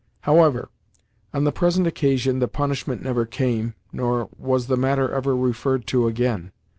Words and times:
However, 0.21 0.69
on 1.31 1.43
the 1.43 1.51
present 1.51 1.85
occasion 1.85 2.39
the 2.39 2.47
punishment 2.47 3.03
never 3.03 3.23
came, 3.23 3.75
nor 3.93 4.29
was 4.35 4.65
the 4.65 4.75
matter 4.75 5.07
ever 5.13 5.35
referred 5.35 5.85
to 5.89 6.07
again. 6.07 6.51